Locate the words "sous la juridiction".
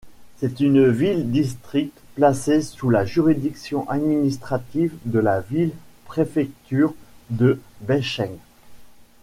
2.63-3.87